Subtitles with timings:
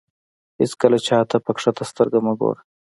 [0.59, 2.61] هېڅکله چاته په کښته سترګه مه ګوره.